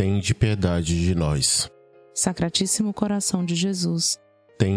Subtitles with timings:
[0.00, 1.70] de piedade de nós.
[2.14, 4.18] Sacratíssimo coração de Jesus,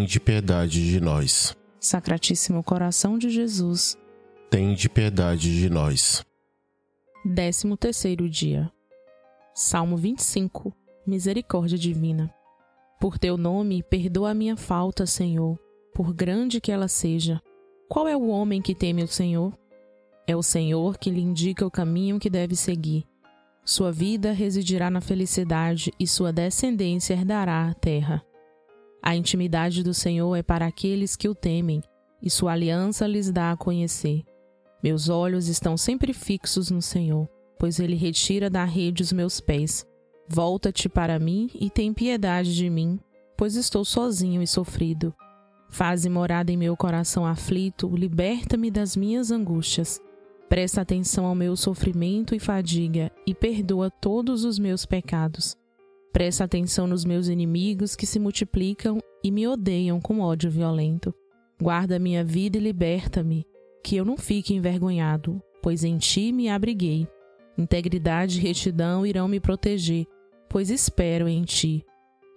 [0.05, 1.55] de piedade de nós.
[1.79, 3.97] Sacratíssimo coração de Jesus,
[4.75, 6.25] de piedade de nós.
[7.23, 8.69] Décimo terceiro dia.
[9.55, 10.73] Salmo 25.
[11.07, 12.29] Misericórdia divina.
[12.99, 15.57] Por teu nome, perdoa a minha falta, Senhor,
[15.93, 17.41] por grande que ela seja.
[17.87, 19.57] Qual é o homem que teme o Senhor?
[20.27, 23.05] É o Senhor que lhe indica o caminho que deve seguir.
[23.65, 28.21] Sua vida residirá na felicidade e sua descendência herdará a terra.
[29.01, 31.81] A intimidade do Senhor é para aqueles que o temem,
[32.21, 34.23] e sua aliança lhes dá a conhecer.
[34.83, 39.85] Meus olhos estão sempre fixos no Senhor, pois ele retira da rede os meus pés.
[40.27, 42.99] Volta-te para mim e tem piedade de mim,
[43.37, 45.13] pois estou sozinho e sofrido.
[45.69, 50.01] Faze morada em meu coração aflito, liberta-me das minhas angústias.
[50.53, 55.57] Presta atenção ao meu sofrimento e fadiga e perdoa todos os meus pecados.
[56.11, 61.11] Presta atenção nos meus inimigos que se multiplicam e me odeiam com ódio violento.
[61.59, 63.47] Guarda minha vida e liberta-me,
[63.83, 67.07] que eu não fique envergonhado, pois em ti me abriguei.
[67.57, 70.05] Integridade e retidão irão me proteger,
[70.47, 71.83] pois espero em ti.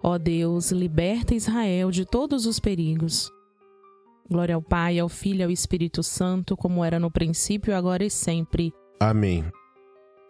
[0.02, 3.30] Ó Deus, liberta Israel de todos os perigos.
[4.28, 8.10] Glória ao Pai, ao Filho e ao Espírito Santo, como era no princípio, agora e
[8.10, 8.72] sempre.
[8.98, 9.44] Amém.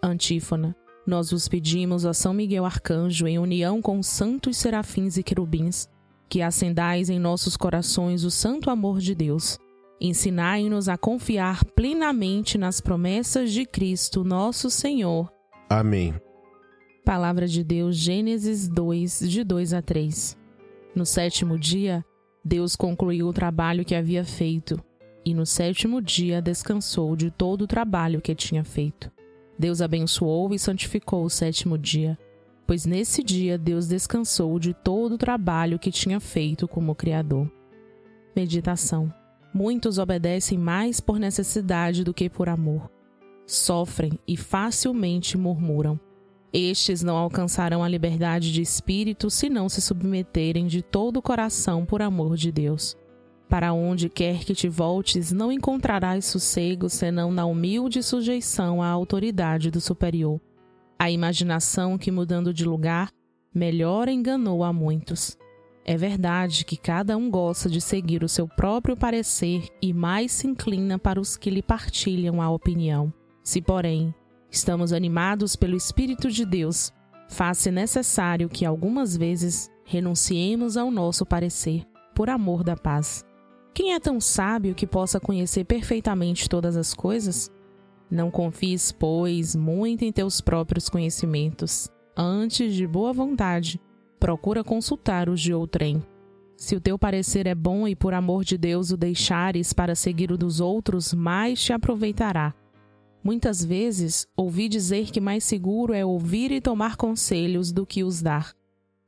[0.03, 0.77] Antífona.
[1.07, 5.89] Nós vos pedimos, ó São Miguel Arcanjo, em união com os santos serafins e querubins,
[6.29, 9.59] que acendais em nossos corações o santo amor de Deus.
[10.01, 15.33] Ensinai-nos a confiar plenamente nas promessas de Cristo, nosso Senhor.
[15.71, 16.15] Amém.
[17.05, 20.37] Palavra de Deus, Gênesis 2, de 2 a 3.
[20.95, 22.05] No sétimo dia,
[22.47, 24.81] Deus concluiu o trabalho que havia feito
[25.25, 29.11] e no sétimo dia descansou de todo o trabalho que tinha feito.
[29.59, 32.17] Deus abençoou e santificou o sétimo dia,
[32.65, 37.51] pois nesse dia Deus descansou de todo o trabalho que tinha feito como Criador.
[38.37, 39.13] Meditação.
[39.53, 42.89] Muitos obedecem mais por necessidade do que por amor.
[43.45, 45.99] Sofrem e facilmente murmuram.
[46.53, 51.84] Estes não alcançarão a liberdade de espírito se não se submeterem de todo o coração
[51.84, 52.97] por amor de Deus.
[53.49, 59.71] Para onde quer que te voltes, não encontrarás sossego senão na humilde sujeição à autoridade
[59.71, 60.41] do superior.
[60.99, 63.11] A imaginação que, mudando de lugar,
[63.55, 65.37] melhor enganou a muitos.
[65.84, 70.49] É verdade que cada um gosta de seguir o seu próprio parecer e mais se
[70.49, 73.13] inclina para os que lhe partilham a opinião.
[73.45, 74.13] Se, porém,
[74.56, 76.91] estamos animados pelo Espírito de Deus,
[77.28, 81.84] faz-se necessário que algumas vezes renunciemos ao nosso parecer
[82.15, 83.22] por amor da paz.
[83.75, 87.51] Quem é tão sábio que possa conhecer perfeitamente todas as coisas?
[88.10, 91.91] Não confies, pois, muito em teus próprios conhecimentos.
[92.16, 93.78] Antes, de boa vontade,
[94.19, 96.03] procura consultar os de outrem.
[96.57, 100.33] Se o teu parecer é bom e por amor de Deus o deixares para seguir
[100.33, 102.54] o dos outros, mais te aproveitará
[103.27, 108.23] Muitas vezes ouvi dizer que mais seguro é ouvir e tomar conselhos do que os
[108.23, 108.55] dar.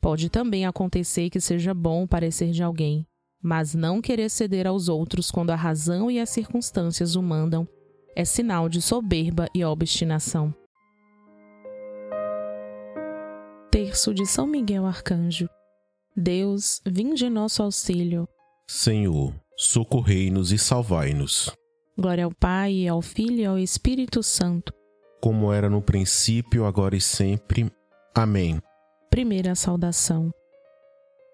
[0.00, 3.06] Pode também acontecer que seja bom parecer de alguém,
[3.40, 7.64] mas não querer ceder aos outros quando a razão e as circunstâncias o mandam
[8.16, 10.52] é sinal de soberba e obstinação.
[13.70, 15.48] Terço de São Miguel Arcanjo.
[16.16, 18.28] Deus, vinde nosso auxílio.
[18.66, 21.56] Senhor, socorrei-nos e salvai-nos.
[22.00, 24.72] Glória ao Pai, ao Filho e ao Espírito Santo.
[25.20, 27.68] Como era no princípio, agora e sempre.
[28.14, 28.60] Amém.
[29.10, 30.30] Primeira saudação.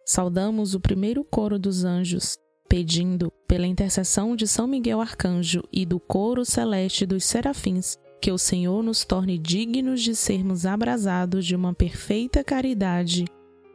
[0.06, 6.00] Saudamos o primeiro coro dos anjos, pedindo, pela intercessão de São Miguel Arcanjo e do
[6.00, 11.74] coro celeste dos serafins, que o Senhor nos torne dignos de sermos abrasados de uma
[11.74, 13.26] perfeita caridade.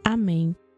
[0.03, 0.55] Amém.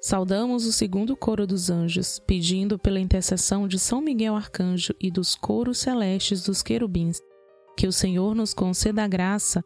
[0.00, 5.34] Saudamos o segundo coro dos anjos, pedindo pela intercessão de São Miguel Arcanjo e dos
[5.34, 7.20] coros celestes dos querubins,
[7.76, 9.62] que o Senhor nos conceda a graça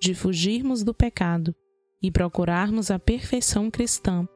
[0.00, 1.54] de fugirmos do pecado
[2.02, 4.26] e procurarmos a perfeição cristã.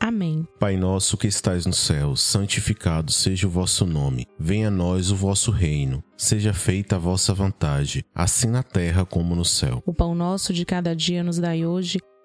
[0.00, 0.46] Amém.
[0.58, 4.26] Pai nosso que estais no céu, santificado seja o vosso nome.
[4.38, 6.02] Venha a nós o vosso reino.
[6.16, 9.82] Seja feita a vossa vontade, assim na terra como no céu.
[9.86, 11.98] O pão nosso de cada dia nos dai hoje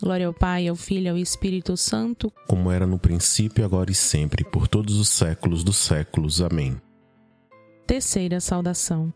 [0.00, 3.94] Glória ao Pai, ao Filho e ao Espírito Santo, como era no princípio, agora e
[3.94, 6.40] sempre, por todos os séculos dos séculos.
[6.40, 6.80] Amém.
[7.86, 9.12] Terceira saudação.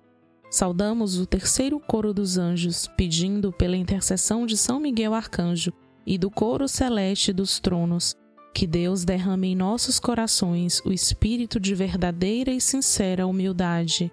[0.51, 5.73] Saudamos o terceiro coro dos anjos, pedindo pela intercessão de São Miguel Arcanjo
[6.05, 8.15] e do coro celeste dos tronos,
[8.53, 14.13] que Deus derrame em nossos corações o espírito de verdadeira e sincera humildade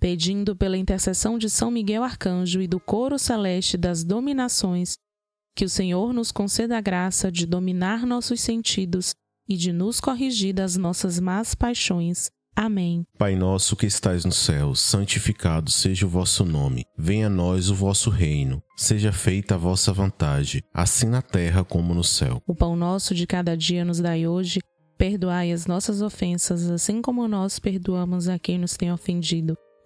[0.00, 4.96] pedindo pela intercessão de São Miguel Arcanjo e do coro celeste das dominações,
[5.56, 9.14] que o Senhor nos conceda a graça de dominar nossos sentidos
[9.48, 12.30] e de nos corrigir das nossas más paixões.
[12.54, 13.04] Amém.
[13.16, 16.84] Pai nosso que estais no céu, santificado seja o vosso nome.
[16.98, 18.60] Venha a nós o vosso reino.
[18.76, 22.42] Seja feita a vossa vontade, assim na terra como no céu.
[22.48, 24.58] O pão nosso de cada dia nos dai hoje.
[24.96, 29.56] Perdoai as nossas ofensas, assim como nós perdoamos a quem nos tem ofendido.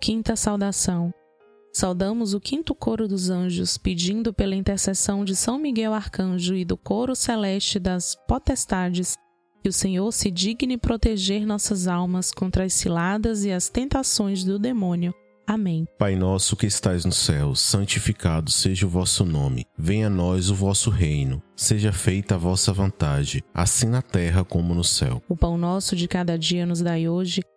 [0.00, 1.12] Quinta saudação.
[1.72, 6.76] Saudamos o quinto coro dos anjos, pedindo pela intercessão de São Miguel Arcanjo e do
[6.76, 9.16] coro celeste das potestades
[9.62, 14.58] que o Senhor se digne proteger nossas almas contra as ciladas e as tentações do
[14.58, 15.14] demônio.
[15.46, 15.86] Amém.
[15.98, 19.64] Pai nosso que estais no céu, santificado seja o vosso nome.
[19.78, 21.42] Venha a nós o vosso reino.
[21.56, 25.22] Seja feita a vossa vontade, assim na terra como no céu.
[25.28, 27.40] O pão nosso de cada dia nos dai hoje.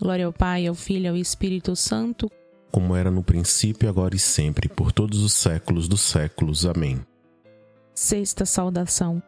[0.00, 2.30] Glória ao Pai, ao Filho e ao Espírito Santo,
[2.70, 6.66] como era no princípio, agora e sempre, por todos os séculos dos séculos.
[6.66, 7.00] Amém.
[7.94, 9.22] Sexta saudação.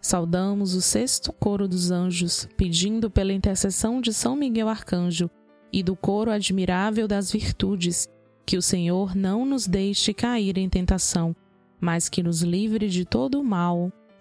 [0.00, 5.28] Saudamos o sexto coro dos anjos, pedindo pela intercessão de São Miguel Arcanjo
[5.72, 8.08] e do coro admirável das virtudes,
[8.46, 11.34] que o Senhor não nos deixe cair em tentação,
[11.80, 13.90] mas que nos livre de todo o mal.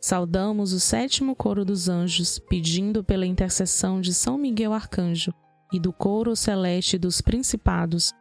[0.00, 5.32] Saudamos o sétimo coro dos anjos, pedindo pela intercessão de São Miguel Arcanjo
[5.72, 8.12] e do coro celeste dos principados,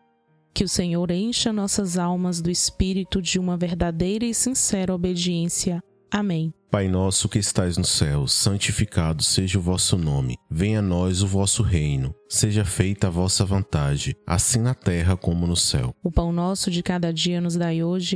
[0.53, 5.81] que o Senhor encha nossas almas do espírito de uma verdadeira e sincera obediência.
[6.11, 6.51] Amém.
[6.71, 10.35] Pai nosso que estais no céu, santificado seja o vosso nome.
[10.49, 12.13] Venha a nós o vosso reino.
[12.27, 15.93] Seja feita a vossa vontade, assim na terra como no céu.
[16.03, 18.15] O pão nosso de cada dia nos dai hoje.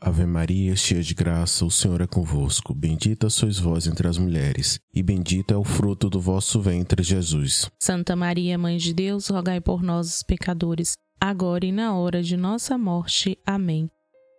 [0.00, 2.72] Ave Maria, cheia de graça, o Senhor é convosco.
[2.72, 7.68] Bendita sois vós entre as mulheres, e bendito é o fruto do vosso ventre, Jesus.
[7.82, 12.36] Santa Maria, Mãe de Deus, rogai por nós, os pecadores, agora e na hora de
[12.36, 13.36] nossa morte.
[13.44, 13.90] Amém.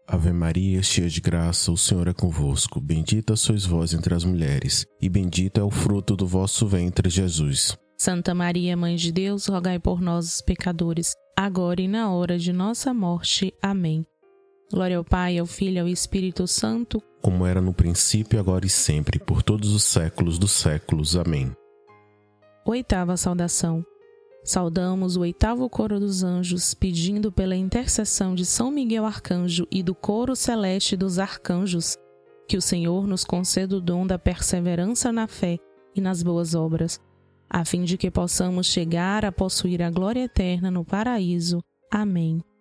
[0.07, 2.79] Ave Maria, cheia de graça, o Senhor é convosco.
[2.79, 7.77] Bendita sois vós entre as mulheres, e bendito é o fruto do vosso ventre, Jesus.
[7.97, 12.53] Santa Maria, Mãe de Deus, rogai por nós, os pecadores, agora e na hora de
[12.53, 13.53] nossa morte.
[13.61, 14.05] Amém.
[14.71, 18.69] Glória ao Pai, ao Filho e ao Espírito Santo, como era no princípio, agora e
[18.69, 21.15] sempre, por todos os séculos dos séculos.
[21.15, 21.51] Amém.
[22.65, 23.85] Oitava saudação.
[24.43, 29.93] Saudamos o oitavo coro dos anjos, pedindo pela intercessão de São Miguel Arcanjo e do
[29.93, 31.97] coro celeste dos arcanjos,
[32.47, 35.59] que o Senhor nos conceda o dom da perseverança na fé
[35.93, 36.99] e nas boas obras,
[37.49, 41.61] a fim de que possamos chegar a possuir a glória eterna no paraíso.
[41.91, 42.41] Amém.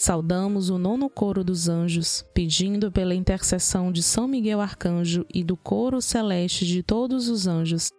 [0.00, 5.56] Saudamos o nono coro dos anjos, pedindo pela intercessão de São Miguel Arcanjo e do
[5.56, 7.90] coro celeste de todos os anjos,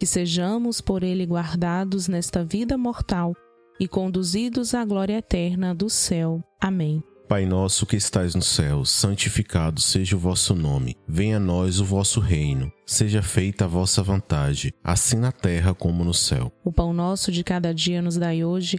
[0.00, 3.34] que sejamos por ele guardados nesta vida mortal
[3.78, 6.42] e conduzidos à glória eterna do céu.
[6.58, 7.02] Amém.
[7.28, 10.96] Pai nosso que estais no céu, santificado seja o vosso nome.
[11.06, 12.72] Venha a nós o vosso reino.
[12.86, 16.50] Seja feita a vossa vontade, assim na terra como no céu.
[16.64, 18.78] O pão nosso de cada dia nos dai hoje.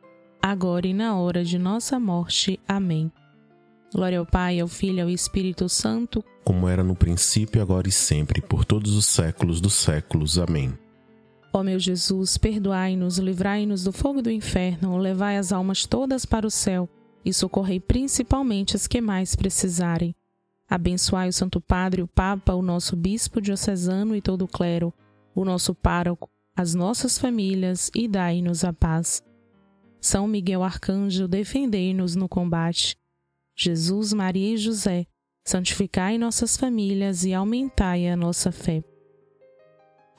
[0.41, 2.59] agora e na hora de nossa morte.
[2.67, 3.11] Amém.
[3.93, 7.91] Glória ao Pai, ao Filho e ao Espírito Santo, como era no princípio, agora e
[7.91, 10.39] sempre, por todos os séculos dos séculos.
[10.39, 10.77] Amém.
[11.53, 16.51] Ó meu Jesus, perdoai-nos, livrai-nos do fogo do inferno, levai as almas todas para o
[16.51, 16.89] céu
[17.23, 20.15] e socorrei principalmente as que mais precisarem.
[20.69, 24.93] Abençoai o Santo Padre, o Papa, o nosso Bispo diocesano e todo o clero,
[25.35, 29.21] o nosso pároco, as nossas famílias e dai-nos a paz.
[30.01, 32.97] São Miguel Arcanjo, defendei-nos no combate.
[33.55, 35.05] Jesus, Maria e José,
[35.45, 38.83] santificai nossas famílias e aumentai a nossa fé.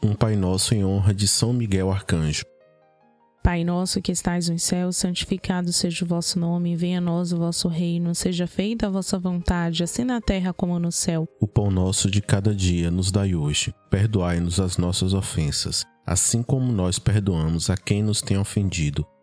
[0.00, 2.44] Um Pai Nosso em honra de São Miguel Arcanjo.
[3.42, 7.38] Pai nosso que estais nos céus, santificado seja o vosso nome, venha a nós o
[7.38, 11.26] vosso reino, seja feita a vossa vontade, assim na terra como no céu.
[11.40, 13.74] O pão nosso de cada dia nos dai hoje.
[13.90, 19.04] Perdoai-nos as nossas ofensas, assim como nós perdoamos a quem nos tem ofendido,